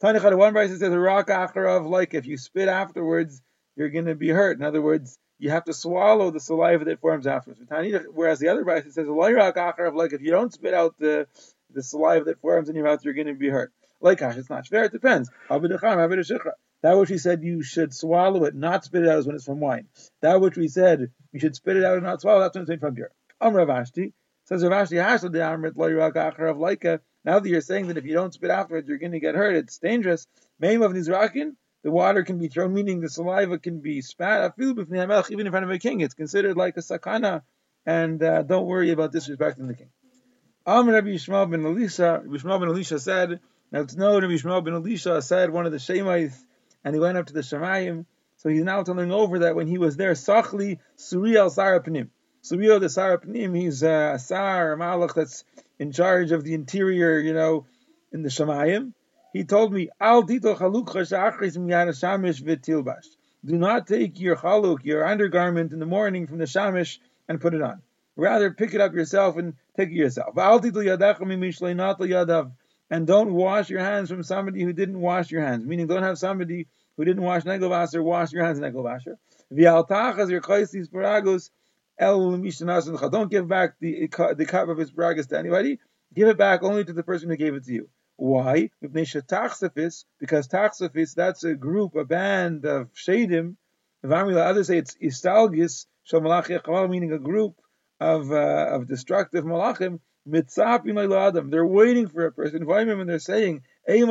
Tanichad, 0.02 0.36
one 0.38 0.54
verse 0.54 0.70
says, 0.70 0.82
Acharav, 0.82 1.90
like 1.90 2.14
if 2.14 2.26
you 2.26 2.38
spit 2.38 2.70
afterwards, 2.70 3.42
you're 3.76 3.90
going 3.90 4.06
to 4.06 4.16
be 4.16 4.30
hurt. 4.30 4.58
In 4.58 4.64
other 4.64 4.82
words, 4.82 5.20
you 5.38 5.50
have 5.50 5.66
to 5.66 5.74
swallow 5.74 6.32
the 6.32 6.40
saliva 6.40 6.86
that 6.86 7.02
forms 7.02 7.28
afterwards. 7.28 7.62
Whereas 8.14 8.40
the 8.40 8.48
other 8.48 8.64
verse 8.64 8.86
it 8.86 8.94
says, 8.94 9.08
like 9.08 10.14
if 10.14 10.22
you 10.22 10.32
don't 10.32 10.54
spit 10.54 10.74
out 10.74 10.96
the, 10.98 11.28
the 11.74 11.84
saliva 11.84 12.26
that 12.26 12.42
forms 12.42 12.70
in 12.70 12.76
your 12.76 12.86
mouth, 12.86 13.04
you're 13.04 13.14
going 13.14 13.28
to 13.28 13.34
be 13.34 13.50
hurt. 13.50 13.72
Like 14.02 14.22
it's 14.22 14.50
not 14.50 14.68
fair, 14.68 14.86
it 14.86 14.92
depends. 14.92 15.30
That 15.50 16.98
which 16.98 17.10
we 17.12 17.18
said 17.20 17.44
you 17.44 17.62
should 17.62 17.94
swallow 17.94 18.46
it, 18.46 18.56
not 18.56 18.84
spit 18.84 19.04
it 19.04 19.10
out, 19.10 19.20
is 19.20 19.28
when 19.28 19.36
it's 19.36 19.46
from 19.46 19.60
wine. 19.60 19.88
That 20.22 20.42
which 20.42 20.58
we 20.58 20.68
said 20.68 21.12
you 21.32 21.40
should 21.40 21.56
spit 21.56 21.78
it 21.78 21.84
out 21.84 21.98
and 21.98 22.04
not 22.04 22.22
swallow, 22.22 22.40
that's 22.40 22.56
when 22.56 22.64
it's 22.64 22.70
made 22.70 22.80
from 22.80 22.96
beer. 22.96 23.12
Amr 23.40 23.66
Rav 23.66 23.86
Ashi, 23.86 24.14
Says 24.46 24.64
Rav 24.64 24.88
Ashi 24.88 24.98
Hashla 24.98 25.32
the 25.32 25.40
Amrit 25.40 25.78
Lo 25.78 25.86
of 25.88 26.58
Laika. 26.58 27.00
Now 27.24 27.40
that 27.40 27.48
you're 27.48 27.62
saying 27.62 27.88
that 27.88 27.98
if 27.98 28.06
you 28.06 28.14
don't 28.14 28.34
spit 28.34 28.50
afterwards, 28.50 28.90
you're 28.90 28.98
going 28.98 29.12
to 29.12 29.20
get 29.20 29.36
hurt, 29.36 29.56
it's 29.56 29.78
dangerous. 29.78 30.28
Maim 30.60 30.82
of 30.82 30.92
Nizrakin, 30.92 31.56
the 31.84 31.92
water 31.92 32.24
can 32.24 32.40
be 32.40 32.48
thrown, 32.48 32.74
meaning 32.74 33.00
the 33.00 33.10
saliva 33.10 33.60
can 33.60 33.80
be 33.80 34.02
spat. 34.02 34.54
Even 34.60 34.98
in 34.98 35.52
front 35.52 35.64
of 35.64 35.70
a 35.70 35.80
king, 35.80 36.02
it's 36.02 36.16
considered 36.16 36.58
like 36.58 36.78
a 36.78 36.80
sakana, 36.80 37.44
and 37.86 38.22
uh, 38.24 38.42
don't 38.42 38.66
worry 38.66 38.92
about 38.92 39.14
disrespecting 39.14 39.68
the 39.68 39.76
king. 39.76 39.90
Amr 40.66 40.94
Rabbi 40.94 41.10
Yishmael 41.10 41.50
ben 41.50 41.66
Elisha, 41.66 42.24
Yishmael 42.26 42.60
ben 42.60 42.70
Elisha 42.70 43.00
said, 43.00 43.40
now 43.72 43.82
it's 43.82 43.96
known 43.96 44.22
Rabbi 44.22 44.34
Yishmael 44.34 44.64
ben 44.64 44.74
Elisha 44.74 45.22
said 45.22 45.50
one 45.50 45.66
of 45.66 45.72
the 45.72 45.78
Shemais, 45.78 46.34
and 46.84 46.94
he 46.94 47.00
went 47.00 47.18
up 47.18 47.28
to 47.28 47.34
the 47.34 47.42
Shemayim, 47.42 48.06
so 48.38 48.50
he's 48.50 48.64
now 48.64 48.84
telling 48.84 49.12
over 49.12 49.40
that 49.40 49.56
when 49.56 49.68
he 49.68 49.78
was 49.78 49.98
there, 49.98 50.14
Sachli 50.14 50.80
Suri 50.98 51.36
al 51.36 51.50
Sarapanim. 51.50 52.10
Suryo 52.44 52.80
the 52.80 52.88
Sarapnim, 52.88 53.56
he's 53.56 53.84
uh, 53.84 54.14
a 54.16 54.20
Sar, 54.20 54.74
a 54.74 54.78
Malach 54.78 55.14
that's 55.14 55.44
in 55.78 55.92
charge 55.92 56.32
of 56.32 56.44
the 56.44 56.56
interior, 56.56 57.20
you 57.20 57.34
know, 57.34 57.68
in 58.12 58.24
the 58.24 58.30
Shemayim. 58.30 58.94
He 59.32 59.44
told 59.44 59.72
me, 59.72 59.90
Al 60.00 60.24
shamish. 60.24 60.66
Do 63.44 63.58
not 63.58 63.88
take 63.88 64.20
your 64.20 64.36
chaluk, 64.36 64.84
your 64.84 65.06
undergarment 65.06 65.72
in 65.72 65.80
the 65.80 65.86
morning 65.86 66.28
from 66.28 66.40
the 66.40 66.46
shamish 66.46 66.98
and 67.30 67.40
put 67.40 67.54
it 67.54 67.62
on. 67.62 67.82
Rather, 68.16 68.52
pick 68.52 68.74
it 68.74 68.82
up 68.82 68.94
yourself 68.94 69.38
and 69.38 69.54
take 69.78 69.90
it 69.90 69.96
yourself. 69.96 70.36
And 72.92 73.08
don't 73.08 73.34
wash 73.34 73.70
your 73.70 73.80
hands 73.80 74.10
from 74.10 74.22
somebody 74.22 74.62
who 74.62 74.74
didn't 74.74 75.00
wash 75.00 75.32
your 75.32 75.42
hands. 75.42 75.66
Meaning, 75.66 75.88
don't 75.88 76.04
have 76.04 76.20
somebody 76.20 76.68
who 76.98 77.06
didn't 77.06 77.24
wash 77.24 77.44
negovasser 77.44 78.04
wash 78.04 78.32
your 78.34 78.46
hands 78.46 78.60
negovasser. 78.60 79.16
V'altachas 79.52 80.30
your 80.30 80.42
chaysis 80.42 80.90
paragos 80.90 81.50
El 81.98 82.38
Mishnah. 82.38 83.10
don't 83.10 83.32
give 83.32 83.48
back 83.48 83.76
the 83.80 84.10
the 84.38 84.46
cup 84.46 84.70
of 84.70 84.78
his 84.78 84.92
bragas 84.92 85.30
to 85.30 85.40
anybody. 85.40 85.80
Give 86.14 86.28
it 86.28 86.38
back 86.38 86.64
only 86.64 86.84
to 86.84 86.94
the 86.94 87.04
person 87.04 87.30
who 87.30 87.38
gave 87.38 87.56
it 87.56 87.64
to 87.66 87.72
you. 87.72 87.90
Why? 88.18 88.70
Because 88.82 89.24
Tachsafis, 90.48 91.16
that's 91.16 91.44
a 91.44 91.56
group, 91.56 91.96
a 91.96 92.06
band 92.06 92.66
of 92.66 92.94
Shadim. 92.94 93.56
Others 94.04 94.68
say 94.68 94.78
it's 94.78 94.96
Istalgis, 94.96 95.86
meaning 96.90 97.14
a 97.14 97.20
group 97.20 97.56
of 98.00 98.32
uh, 98.32 98.68
of 98.76 98.88
destructive 98.88 99.46
Malachim. 99.46 100.00
They're 100.26 101.66
waiting 101.66 102.08
for 102.08 102.26
a 102.26 102.32
person. 102.32 102.70
And 102.70 103.10
they're 103.10 103.20
saying, 103.20 103.64
when 103.88 104.08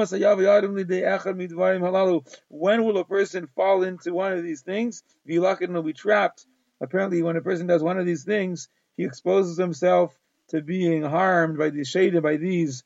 will 2.85 2.99
a 2.99 3.05
person 3.05 3.47
fall 3.55 3.83
into 3.83 4.13
one 4.13 4.33
of 4.33 4.43
these 4.43 4.63
things? 4.63 5.03
Will 5.27 5.83
be 5.83 5.93
trapped 5.93 6.47
apparently 6.81 7.23
when 7.23 7.37
a 7.37 7.43
person 7.43 7.67
does 7.67 7.83
one 7.83 7.99
of 7.99 8.07
these 8.07 8.25
things, 8.25 8.69
he 8.97 9.05
exposes 9.05 9.57
himself 9.57 10.19
to 10.49 10.63
being 10.63 11.03
harmed 11.03 11.59
by 11.59 11.71
the 11.71 11.85
shade 11.85 12.21
by 12.23 12.37
these 12.37 12.83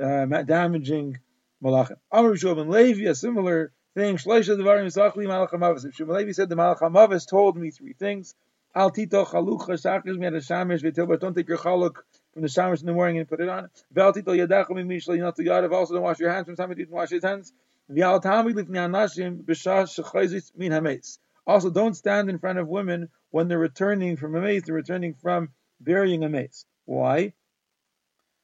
uh, 0.00 0.26
damaging 0.26 1.18
malachim. 1.62 1.96
Amr 2.12 2.34
Shulman 2.34 2.68
Levi, 2.68 3.08
a 3.08 3.14
similar 3.14 3.72
thing. 3.94 4.16
Shleisha 4.16 4.58
Devarim 4.58 4.84
Levi 6.08 6.32
said 6.32 6.48
the 6.48 6.56
Malach 6.56 6.80
Hamavis 6.80 7.28
told 7.28 7.56
me 7.56 7.70
three 7.70 7.94
things. 7.94 8.34
Don't 8.74 8.94
take 8.94 9.10
your 9.12 9.24
chaluk 11.56 11.94
from 12.36 12.42
the 12.42 12.48
shamish 12.48 12.80
in 12.80 12.86
the 12.86 12.92
morning 12.92 13.16
and 13.16 13.26
put 13.26 13.40
it 13.40 13.48
on. 13.48 13.70
Also 15.72 15.94
don't 15.94 16.02
wash 16.02 16.18
your 16.18 16.30
hands 16.30 16.44
from 16.44 16.54
somebody 16.56 16.82
didn't 16.82 16.94
wash 16.94 17.08
his 17.08 17.24
hands. 17.24 17.50
Also, 21.46 21.70
don't 21.70 21.94
stand 21.94 22.28
in 22.28 22.38
front 22.38 22.58
of 22.58 22.68
women 22.68 23.08
when 23.30 23.48
they're 23.48 23.58
returning 23.58 24.18
from 24.18 24.34
a 24.34 24.40
mace, 24.42 24.64
they're 24.66 24.74
returning 24.74 25.14
from 25.14 25.48
burying 25.80 26.24
a 26.24 26.28
mace. 26.28 26.66
Why? 26.84 27.32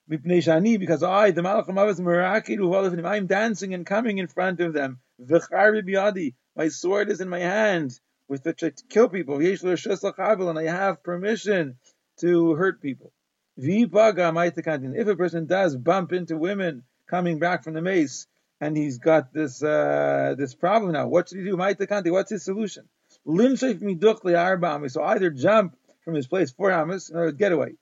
Because 0.09 1.03
I, 1.03 1.33
the 1.33 1.43
Malachim 1.43 3.07
I'm 3.07 3.27
dancing 3.27 3.75
and 3.75 3.85
coming 3.85 4.17
in 4.17 4.27
front 4.27 4.61
of 4.61 4.73
them. 4.73 5.01
My 5.19 6.69
sword 6.69 7.11
is 7.11 7.21
in 7.21 7.29
my 7.29 7.41
hand 7.41 8.01
with 8.27 8.47
which 8.47 8.63
I 8.63 8.73
kill 8.89 9.11
people. 9.11 9.37
And 9.37 10.59
I 10.59 10.65
have 10.65 11.03
permission 11.03 11.77
to 12.21 12.55
hurt 12.55 12.81
people. 12.81 13.13
If 13.57 15.07
a 15.07 15.17
person 15.17 15.47
does 15.47 15.77
bump 15.77 16.13
into 16.13 16.37
women 16.37 16.85
coming 17.07 17.39
back 17.39 17.65
from 17.65 17.75
the 17.75 17.83
mace, 17.83 18.27
and 18.61 18.77
he's 18.77 18.99
got 18.99 19.33
this 19.33 19.63
uh, 19.63 20.37
this 20.39 20.55
problem 20.55 20.93
now. 20.93 21.09
What 21.09 21.29
should 21.29 21.39
he 21.39 21.45
do? 21.45 21.57
What's 21.57 22.31
his 22.31 22.45
solution? 22.45 22.89
So 23.27 25.03
either 25.03 25.31
jump 25.31 25.77
from 26.05 26.15
his 26.15 26.27
place 26.29 26.53
four 26.53 26.71
amas, 26.71 27.11
in 27.11 27.17
other 27.17 27.27
words, 27.27 27.39
get 27.39 27.53
away. 27.53 27.75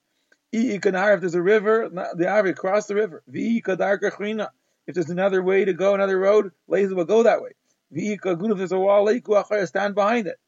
If 0.51 0.81
there's 0.81 1.35
a 1.35 1.41
river, 1.41 1.89
the 2.15 2.27
Ari 2.27 2.53
cross 2.55 2.87
the 2.87 2.95
river. 2.95 3.23
If 3.31 4.95
there's 4.95 5.09
another 5.09 5.41
way 5.41 5.65
to 5.65 5.73
go, 5.73 5.93
another 5.93 6.17
road, 6.17 6.51
lazy 6.67 6.93
will 6.93 7.05
go 7.05 7.23
that 7.23 7.41
way. 7.41 7.51
If 7.91 8.21
there's 8.57 8.71
a 8.71 8.79
wall, 8.79 9.07
stand 9.65 9.95
behind 9.95 10.27
it. 10.27 10.39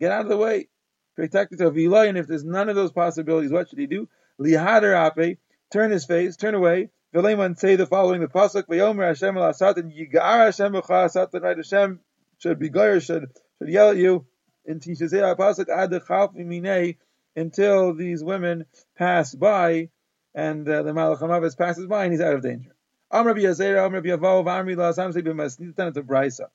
Get 0.00 0.10
out 0.10 0.22
of 0.22 0.28
the 0.28 0.36
way. 0.36 0.68
protect 1.14 1.52
yourself. 1.52 1.76
And 1.76 2.18
if 2.18 2.26
there's 2.26 2.44
none 2.44 2.68
of 2.68 2.76
those 2.76 2.92
possibilities, 2.92 3.52
what 3.52 3.68
should 3.68 3.78
he 3.78 3.86
do? 3.86 4.08
Lihader 4.40 5.12
ape, 5.16 5.38
turn 5.72 5.90
his 5.90 6.04
face, 6.04 6.36
turn 6.36 6.54
away. 6.54 6.90
Vilayman 7.14 7.58
say 7.58 7.76
the 7.76 7.86
following: 7.86 8.20
the 8.20 8.28
pasuk 8.28 8.66
Vayomer 8.66 9.08
Hashem 9.08 9.36
el 9.36 9.52
Satan 9.52 9.90
Yigar 9.90 10.46
Hashem 10.46 10.72
b'cha 10.72 11.10
Satan 11.10 11.42
right 11.42 11.56
Hashem 11.56 12.00
should 12.38 12.58
be 12.58 12.70
goyer 12.70 13.04
should 13.04 13.30
should 13.58 13.68
yell 13.68 13.90
at 13.90 13.96
you. 13.96 14.26
And 14.64 14.82
he 14.82 14.94
should 14.94 15.10
say 15.10 15.18
pasuk 15.18 15.68
ad 15.68 16.96
until 17.34 17.94
these 17.94 18.22
women 18.22 18.66
pass 18.96 19.34
by, 19.34 19.88
and 20.34 20.68
uh, 20.68 20.82
the 20.82 20.92
Malach 20.92 21.56
passes 21.56 21.86
by, 21.86 22.04
and 22.04 22.12
he's 22.12 22.20
out 22.20 22.34
of 22.34 22.42
danger. 22.42 22.74
Am 23.10 23.26
Rabbi 23.26 23.40
Yazera, 23.40 23.84
Am 23.84 23.92
Rabbi 23.92 24.08
Yavov, 24.08 24.44
Amri 24.44 24.76
La 24.76 24.92
Sam 24.92 25.12
Sei 25.12 25.22
B'Masnitan 25.22 25.94
to 25.94 26.02
Brisa. 26.02 26.46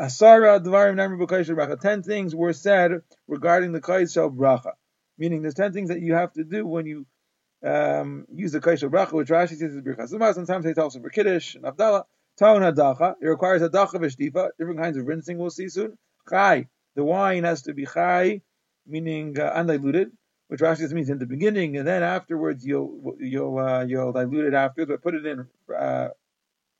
Asara 0.00 0.62
Dvarim 0.62 0.94
Namri 0.94 1.20
B'Kaish 1.20 1.48
Bracha. 1.54 1.80
Ten 1.80 2.02
things 2.02 2.34
were 2.34 2.52
said 2.52 3.02
regarding 3.26 3.72
the 3.72 3.80
Kaish 3.80 4.16
Bracha. 4.36 4.72
Meaning, 5.18 5.42
there's 5.42 5.54
ten 5.54 5.72
things 5.72 5.88
that 5.90 6.00
you 6.00 6.14
have 6.14 6.32
to 6.34 6.44
do 6.44 6.66
when 6.66 6.86
you 6.86 7.06
um, 7.64 8.26
use 8.32 8.52
the 8.52 8.60
Kaish 8.60 8.80
Shel 8.80 8.90
Bracha, 8.90 9.12
which 9.12 9.28
Rashi 9.28 9.56
says 9.56 9.74
is 9.74 9.80
Birchas 9.80 10.34
sometimes 10.34 10.66
it's 10.66 10.78
also 10.78 11.00
for 11.00 11.10
Kiddush 11.10 11.54
and 11.54 11.64
Avdallah. 11.64 12.04
Taon 12.40 12.60
Hadacha. 12.60 13.14
It 13.20 13.26
requires 13.26 13.62
Hadacha 13.62 13.94
V'Shtifa. 13.94 14.50
Different 14.58 14.80
kinds 14.80 14.96
of 14.96 15.06
rinsing 15.06 15.38
we'll 15.38 15.50
see 15.50 15.68
soon. 15.68 15.96
Chai. 16.28 16.68
The 16.96 17.04
wine 17.04 17.44
has 17.44 17.62
to 17.62 17.74
be 17.74 17.86
Chai, 17.86 18.42
meaning 18.86 19.38
uh, 19.38 19.52
undiluted, 19.54 20.12
which 20.48 20.60
Rashi 20.60 20.90
means 20.92 21.10
in 21.10 21.18
the 21.18 21.26
beginning, 21.26 21.76
and 21.76 21.86
then 21.86 22.02
afterwards 22.02 22.64
you'll 22.64 23.16
you'll 23.18 23.58
uh, 23.58 23.84
you'll 23.84 24.12
dilute 24.12 24.46
it 24.46 24.54
afterwards, 24.54 24.90
but 24.90 25.02
put 25.02 25.14
it 25.14 25.26
in 25.26 25.46
uh, 25.76 26.08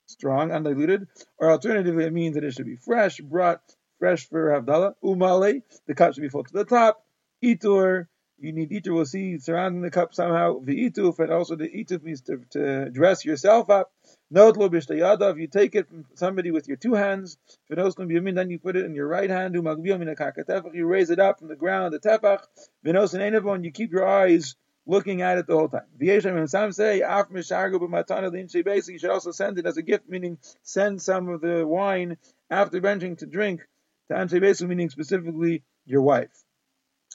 strong, 0.07 0.53
undiluted, 0.53 1.09
or 1.39 1.51
alternatively, 1.51 2.05
it 2.05 2.13
means 2.13 2.35
that 2.35 2.45
it 2.45 2.53
should 2.53 2.67
be 2.67 2.77
fresh, 2.77 3.19
brought 3.21 3.61
fresh 3.99 4.29
for 4.29 4.51
Havdalah. 4.51 4.95
Umale, 5.03 5.63
the 5.87 5.95
cup 5.95 6.15
should 6.15 6.23
be 6.23 6.29
full 6.29 6.45
to 6.45 6.53
the 6.53 6.65
top. 6.65 7.03
Itur, 7.43 8.07
you 8.45 8.53
need 8.53 8.71
itur, 8.71 8.95
we'll 8.95 9.07
see, 9.07 9.39
surrounding 9.39 9.83
the 9.83 9.91
cup 9.91 10.15
somehow. 10.15 10.61
The 10.61 10.91
ituf, 10.91 11.19
and 11.19 11.33
also 11.33 11.57
the 11.57 11.69
ituf 11.69 12.03
means 12.03 12.21
to, 12.23 12.39
to 12.51 12.91
dress 12.91 13.25
yourself 13.25 13.71
up. 13.71 13.93
Notlo 14.33 14.71
b'shtayada, 14.71 15.33
if 15.33 15.39
you 15.39 15.47
take 15.47 15.75
it 15.75 15.89
from 15.89 16.05
somebody 16.15 16.51
with 16.51 16.69
your 16.69 16.77
two 16.77 16.95
hands, 16.95 17.39
then 17.69 18.51
you 18.51 18.59
put 18.59 18.77
it 18.77 18.85
in 18.85 18.95
your 18.95 19.09
right 19.09 19.31
hand, 19.31 19.55
you 19.55 20.87
raise 20.87 21.11
it 21.11 21.19
up 21.19 21.39
from 21.39 21.49
the 21.49 21.57
ground, 21.57 21.95
the 21.95 21.99
tefach, 21.99 22.43
and 22.85 23.65
you 23.65 23.71
keep 23.71 23.93
your 23.93 24.07
eyes 24.07 24.57
looking 24.87 25.23
at 25.23 25.39
it 25.39 25.47
the 25.47 25.57
whole 25.57 25.69
time. 25.69 26.47
Some 26.47 26.73
say, 26.73 26.99
you 26.99 28.99
should 28.99 29.11
also 29.11 29.31
send 29.31 29.59
it 29.59 29.67
as 29.67 29.79
a 29.79 29.83
gift, 29.83 30.09
meaning 30.09 30.39
send 30.63 31.01
some 31.01 31.29
of 31.31 31.41
the 31.41 31.67
wine 31.67 32.19
after 32.51 32.81
benching 32.81 33.17
to 33.19 33.27
drink 33.27 33.63
to 34.09 34.15
Anshe 34.15 34.69
meaning 34.69 34.91
specifically 34.91 35.63
your 35.87 36.03
wife. 36.03 36.44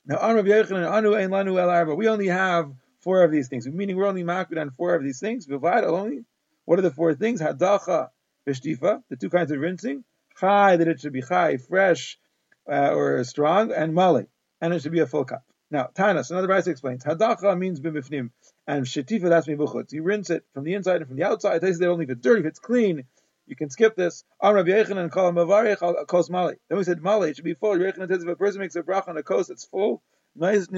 Now, 0.09 0.33
we 0.33 2.07
only 2.07 2.27
have 2.27 2.71
four 3.01 3.23
of 3.23 3.31
these 3.31 3.47
things, 3.47 3.67
meaning 3.67 3.95
we're 3.95 4.07
only 4.07 4.23
marked 4.23 4.57
on 4.57 4.71
four 4.71 4.95
of 4.95 5.03
these 5.03 5.19
things. 5.19 5.47
Only. 5.47 6.25
What 6.65 6.79
are 6.79 6.81
the 6.81 6.89
four 6.89 7.13
things? 7.13 7.39
Hadacha, 7.39 8.09
veshtifa, 8.47 9.03
the 9.09 9.17
two 9.17 9.29
kinds 9.29 9.51
of 9.51 9.59
rinsing. 9.59 10.03
Chai, 10.39 10.77
that 10.77 10.87
it 10.87 10.99
should 10.99 11.13
be 11.13 11.21
chai, 11.21 11.57
fresh 11.57 12.17
uh, 12.67 12.89
or 12.91 13.23
strong, 13.23 13.71
and 13.71 13.93
mali, 13.93 14.25
and 14.59 14.73
it 14.73 14.81
should 14.81 14.93
be 14.93 15.01
a 15.01 15.05
full 15.05 15.25
cup. 15.25 15.43
Now, 15.69 15.89
Tanas, 15.93 16.31
another 16.31 16.47
Brisa 16.47 16.69
explains, 16.69 17.03
Hadacha 17.03 17.55
means 17.55 17.79
bimifnim, 17.79 18.31
and 18.65 18.85
Shetifa, 18.85 19.29
that's 19.29 19.45
mibuchutz. 19.45 19.91
You 19.91 20.01
rinse 20.01 20.31
it 20.31 20.43
from 20.55 20.63
the 20.63 20.73
inside 20.73 21.01
and 21.01 21.07
from 21.07 21.17
the 21.17 21.25
outside. 21.25 21.57
It 21.57 21.61
says 21.61 21.77
that 21.77 21.89
only 21.89 22.05
if 22.05 22.09
it's 22.09 22.21
dirty, 22.21 22.39
if 22.39 22.47
it's 22.47 22.57
clean, 22.57 23.03
you 23.49 23.55
can 23.55 23.69
skip 23.69 23.95
this. 23.95 24.23
Am 24.41 25.09
call 25.09 25.31
mali. 25.33 26.55
Then 26.69 26.77
we 26.77 26.83
said 26.83 27.01
mali, 27.01 27.31
it 27.31 27.35
should 27.35 27.45
be 27.45 27.55
full. 27.55 27.77
Rabbi 27.77 27.97
Yochanan 27.97 28.07
says 28.09 28.23
if 28.23 28.29
a 28.29 28.35
person 28.35 28.61
makes 28.61 28.75
a 28.75 28.83
bracha 28.83 29.09
on 29.09 29.17
a 29.17 29.23
kos, 29.23 29.49
it's 29.49 29.65
full. 29.65 30.01
You're 30.35 30.51
going 30.51 30.71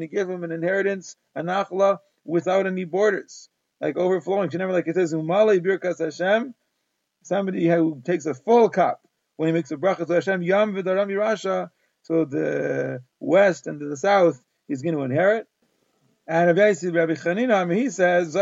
to 0.00 0.06
give 0.06 0.30
him 0.30 0.44
an 0.44 0.52
inheritance, 0.52 1.16
a 1.34 1.42
nachla, 1.42 1.98
without 2.24 2.66
any 2.66 2.84
borders, 2.84 3.48
like 3.80 3.96
overflowing. 3.96 4.50
You 4.52 4.58
never 4.58 4.72
like 4.72 4.86
it 4.86 4.94
says 4.94 5.12
umali 5.12 5.60
birkas 5.60 5.98
Hashem. 5.98 6.54
Somebody 7.24 7.66
who 7.66 8.00
takes 8.04 8.26
a 8.26 8.34
full 8.34 8.68
cup 8.68 9.00
when 9.36 9.48
he 9.48 9.52
makes 9.52 9.72
a 9.72 9.76
bracha 9.76 10.06
to 10.06 10.14
Hashem, 10.14 10.42
yam 10.42 10.72
v'daram 10.74 11.08
yirasha 11.08 11.70
so 12.02 12.24
the 12.24 13.02
west 13.20 13.66
and 13.66 13.80
the 13.80 13.96
south 13.96 14.40
he's 14.66 14.82
going 14.82 14.94
to 14.94 15.02
inherit. 15.02 15.46
And 16.30 16.46
Rabbi 16.46 16.72
Chanina, 16.72 17.74
he 17.74 17.88
says, 17.88 18.34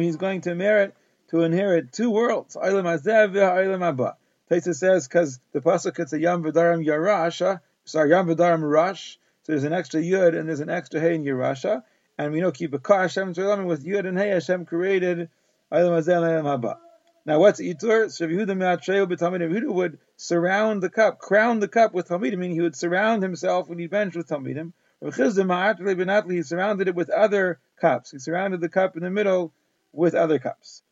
he's 0.00 0.16
going 0.16 0.40
to 0.40 0.54
merit 0.56 0.96
to 1.28 1.42
inherit 1.42 1.92
two 1.92 2.10
worlds, 2.10 2.56
Eilam 2.56 2.82
Azev 2.82 3.32
Eilam 3.32 3.86
Abba. 3.86 4.16
Taisa 4.50 4.74
says, 4.74 5.06
because 5.06 5.38
the 5.52 5.60
Pasuk 5.60 6.00
it's 6.00 6.12
a 6.12 6.18
Yam 6.18 6.42
V'daram 6.42 6.84
Yarasha, 6.84 7.60
sorry, 7.84 8.10
Yam 8.10 8.26
V'daram 8.26 8.68
Rash, 8.68 9.20
so 9.44 9.52
there's 9.52 9.62
an 9.62 9.72
extra 9.72 10.00
Yud 10.00 10.36
and 10.36 10.48
there's 10.48 10.58
an 10.58 10.68
extra 10.68 10.98
Hey 10.98 11.14
in 11.14 11.22
Yarasha, 11.22 11.84
and 12.18 12.32
we 12.32 12.40
know 12.40 12.50
keep 12.50 12.74
a 12.74 12.80
Kah 12.80 13.02
Hashem 13.02 13.28
with 13.28 13.86
Yud 13.86 14.04
and 14.08 14.18
Hey 14.18 14.30
Hashem 14.30 14.64
created 14.66 15.30
Eilam 15.70 15.96
Azev 16.02 16.22
Eilam 16.22 16.52
Abba. 16.52 16.76
Now, 17.24 17.38
what's 17.38 17.60
itur? 17.60 18.10
So 18.10 18.26
Yehuda 18.26 18.56
me'atreu 18.56 19.06
b'talmidim. 19.06 19.48
Yehuda 19.48 19.72
would 19.72 19.98
surround 20.16 20.82
the 20.82 20.90
cup, 20.90 21.20
crown 21.20 21.60
the 21.60 21.68
cup 21.68 21.94
with 21.94 22.08
talmidim, 22.08 22.38
meaning 22.38 22.56
he 22.56 22.62
would 22.62 22.74
surround 22.74 23.22
himself 23.22 23.68
when 23.68 23.78
he 23.78 23.86
benched 23.86 24.16
with 24.16 24.26
talmidim. 24.26 24.72
He 25.04 26.42
surrounded 26.42 26.88
it 26.88 26.94
with 26.94 27.10
other 27.10 27.58
cups. 27.80 28.10
He 28.12 28.18
surrounded 28.18 28.60
the 28.60 28.68
cup 28.68 28.96
in 28.96 29.02
the 29.02 29.10
middle 29.10 29.52
with 29.92 30.14
other 30.14 30.38
cups. 30.38 30.82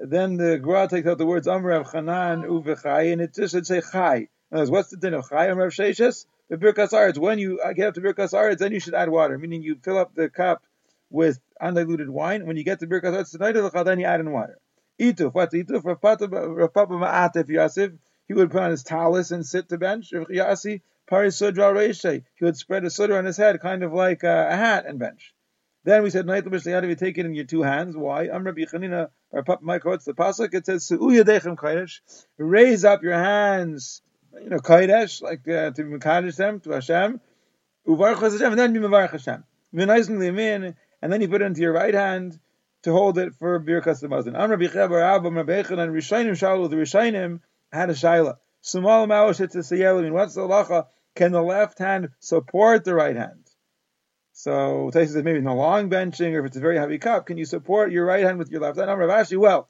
Then 0.00 0.36
the 0.36 0.58
Gra 0.58 0.88
takes 0.88 1.06
out 1.06 1.18
the 1.18 1.26
words 1.26 1.46
Amr 1.46 1.84
Chanan 1.84 2.44
Uvechai, 2.44 3.12
and 3.12 3.20
it 3.20 3.34
just 3.34 3.54
should 3.54 3.66
say 3.66 3.80
Chai. 3.80 4.26
Words, 4.50 4.70
what's 4.70 4.90
the 4.90 4.96
din 4.96 5.14
of 5.14 5.28
Chai? 5.28 5.48
Amr 5.50 5.70
Sheshes? 5.70 6.26
The 6.48 6.56
Birkas 6.56 6.90
Aretz. 6.92 7.18
When 7.18 7.38
you 7.38 7.60
get 7.76 7.86
up 7.86 7.94
to 7.94 8.00
Birkas 8.00 8.32
Aretz, 8.32 8.58
then 8.58 8.72
you 8.72 8.80
should 8.80 8.94
add 8.94 9.08
water, 9.08 9.38
meaning 9.38 9.62
you 9.62 9.76
fill 9.76 9.96
up 9.96 10.12
the 10.14 10.28
cup 10.28 10.64
with 11.08 11.38
undiluted 11.60 12.10
wine. 12.10 12.46
When 12.46 12.56
you 12.56 12.64
get 12.64 12.80
to 12.80 12.88
Birkas 12.88 13.14
Aretz, 13.38 13.84
then 13.84 14.00
you 14.00 14.06
add 14.06 14.18
in 14.18 14.32
water. 14.32 14.58
Ituf, 15.00 15.32
what 15.32 15.52
Ituf? 15.52 15.84
Rav 15.84 16.00
Papa 16.00 16.94
Ma'atif 16.94 17.48
Yosef, 17.48 17.92
he 18.26 18.34
would 18.34 18.50
put 18.50 18.62
on 18.62 18.70
his 18.72 18.82
talus 18.82 19.30
and 19.30 19.46
sit 19.46 19.68
to 19.68 19.78
bench. 19.78 20.12
Rav 20.12 20.28
Yasi, 20.30 20.82
Pari 21.08 21.30
Sudra 21.30 21.72
Reishe, 21.72 22.24
he 22.34 22.44
would 22.44 22.56
spread 22.56 22.84
a 22.84 22.90
sudra 22.90 23.18
on 23.18 23.24
his 23.24 23.36
head, 23.36 23.60
kind 23.60 23.82
of 23.82 23.92
like 23.92 24.22
a, 24.22 24.48
a 24.50 24.56
hat, 24.56 24.86
and 24.86 24.98
bench. 24.98 25.34
Then 25.84 26.02
we 26.02 26.10
said, 26.10 26.26
Night 26.26 26.44
B'Shliyad, 26.44 26.88
you 26.88 26.94
take 26.94 27.18
it 27.18 27.26
in 27.26 27.34
your 27.34 27.44
two 27.44 27.62
hands. 27.62 27.96
Why? 27.96 28.28
I'm 28.28 28.44
Rabbi 28.44 28.64
Rav 28.72 29.44
Papa 29.44 29.58
Michael, 29.62 29.98
the 30.04 30.14
Pasuk, 30.14 30.54
it 30.54 30.66
says, 30.66 30.86
Su'u 30.86 31.10
Yadechem 31.10 31.56
Kaidesh, 31.56 32.00
raise 32.38 32.84
up 32.84 33.02
your 33.02 33.14
hands, 33.14 34.02
you 34.40 34.50
know, 34.50 34.58
Kaidesh, 34.58 35.20
like 35.22 35.40
uh, 35.48 35.70
to 35.72 35.82
Mekadesh 35.82 36.36
them, 36.36 36.60
to 36.60 36.70
Hashem, 36.70 37.20
Uvarch 37.86 38.20
Hashem, 38.20 38.52
and 38.52 38.58
then 38.58 38.72
be 38.72 38.78
Mevarch 38.78 39.10
Hashem. 39.10 39.44
And 39.74 41.12
then 41.12 41.20
you 41.20 41.28
put 41.28 41.42
it 41.42 41.46
into 41.46 41.60
your 41.62 41.72
right 41.72 41.94
hand, 41.94 42.38
to 42.82 42.92
hold 42.92 43.18
it 43.18 43.34
for 43.34 43.60
Birkas 43.60 44.02
Hamazon. 44.02 44.36
Am 44.38 44.50
Rabbi 44.50 44.66
Chebar 44.66 45.02
Abba 45.02 45.30
Rabbi 45.30 45.52
and 45.52 45.66
Rishayim 45.66 46.30
Shalu, 46.32 46.68
the 46.68 46.76
Rishayim 46.76 47.40
had 47.72 47.90
a 47.90 47.94
Shaila. 47.94 48.36
Sumal 48.62 49.04
I 49.10 50.02
mean, 50.02 50.12
what's 50.12 50.34
the 50.34 50.42
lacha? 50.42 50.86
Can 51.14 51.32
the 51.32 51.42
left 51.42 51.78
hand 51.78 52.10
support 52.20 52.84
the 52.84 52.94
right 52.94 53.16
hand? 53.16 53.50
So 54.32 54.90
Taisa 54.94 55.08
says 55.08 55.24
maybe 55.24 55.38
in 55.38 55.46
a 55.46 55.54
long 55.54 55.90
benching 55.90 56.32
or 56.32 56.40
if 56.40 56.46
it's 56.46 56.56
a 56.56 56.60
very 56.60 56.78
heavy 56.78 56.98
cup, 56.98 57.26
can 57.26 57.36
you 57.36 57.44
support 57.44 57.92
your 57.92 58.06
right 58.06 58.24
hand 58.24 58.38
with 58.38 58.50
your 58.50 58.60
left 58.60 58.78
hand? 58.78 58.90
I'm 58.90 58.98
Rav 58.98 59.10
Ashi, 59.10 59.36
well, 59.36 59.68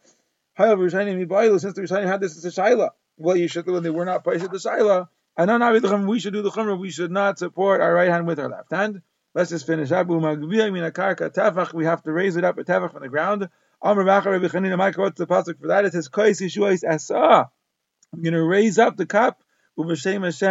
however, 0.54 0.88
since 0.88 1.04
the 1.04 1.82
Rishayim 1.82 2.06
had 2.06 2.20
this 2.20 2.37
as 2.37 2.44
a 2.44 2.50
Shaila. 2.61 2.90
Well, 3.16 3.37
you 3.37 3.49
should 3.49 3.66
when 3.66 3.82
they 3.82 3.90
were 3.90 4.04
not 4.04 4.25
placed 4.25 4.44
at 4.44 4.50
the 4.50 4.58
Shaila. 4.58 5.08
I 5.37 5.46
know 5.46 6.06
we 6.06 6.20
should 6.20 6.34
do 6.34 6.42
the 6.42 6.50
Chumrah, 6.50 6.78
we 6.78 6.90
should 6.90 7.11
not 7.11 7.38
support 7.38 7.80
our 7.80 7.92
right 7.92 8.11
hand 8.11 8.26
with 8.26 8.38
our 8.38 8.49
left 8.50 8.70
hand. 8.70 9.02
Let's 9.34 9.50
just 9.50 9.66
finish 9.66 9.90
up. 9.90 10.06
We 10.08 10.22
have 10.22 12.02
to 12.02 12.12
raise 12.12 12.37
it 12.37 12.44
up 12.44 12.58
a 12.58 12.64
tefach 12.64 12.92
from 12.92 13.02
the 13.02 13.08
ground. 13.08 13.49
Amr 13.80 14.04
Rabbi 14.04 14.46
Chanina, 14.46 14.76
my 14.76 14.92
quote 14.92 15.16
the 15.16 15.26
pasuk 15.26 15.58
for 15.58 15.68
that. 15.68 15.87
It 15.87 15.92
says, 15.92 16.08
"Kois 16.11 16.40
Yeshua's 16.40 16.84
asa." 16.84 17.50
I'm 18.12 18.23
going 18.23 18.35
to 18.35 18.42
raise 18.42 18.78
up 18.78 18.97
the 18.97 19.07
cup 19.07 19.42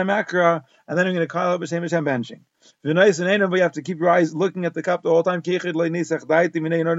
Akra, 0.10 0.64
and 0.88 0.98
then 0.98 1.06
I'm 1.06 1.14
going 1.14 1.26
to 1.26 1.32
call 1.32 1.54
up 1.54 1.60
Hashem 1.62 1.84
Hashem 1.84 2.06
benching. 2.06 2.42
And 2.84 3.00
you 3.00 3.62
have 3.62 3.74
to 3.74 3.82
keep 3.82 4.00
your 4.00 4.10
eyes 4.10 4.34
looking 4.34 4.66
at 4.66 4.74
the 4.74 4.82
cup 4.82 5.04
the 5.04 5.10
whole 5.10 5.24
time. 5.24 5.42
In 5.46 5.62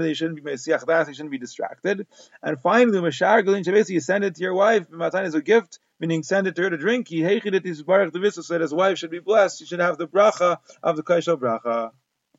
they 0.03 0.13
shouldn't 0.13 0.43
be 0.43 0.57
shouldn't 1.13 1.31
be 1.31 1.37
distracted. 1.37 2.07
And 2.41 2.61
finally, 2.61 2.99
you 3.89 3.99
send 3.99 4.23
it 4.23 4.35
to 4.35 4.41
your 4.41 4.53
wife. 4.53 4.89
Matan 4.89 5.25
is 5.25 5.35
a 5.35 5.41
gift, 5.41 5.79
meaning 5.99 6.23
send 6.23 6.47
it 6.47 6.55
to 6.55 6.63
her 6.63 6.69
to 6.69 6.77
drink. 6.77 7.07
He 7.07 7.21
the 8.13 8.19
so 8.43 8.53
that 8.53 8.61
his 8.61 8.73
wife 8.73 8.97
should 8.97 9.11
be 9.11 9.19
blessed. 9.19 9.59
She 9.59 9.65
should 9.65 9.79
have 9.79 9.97
the 9.97 10.07
bracha 10.07 10.59
of 10.81 10.95
the 10.95 11.03
kaishal 11.03 11.37
bracha. 11.37 11.91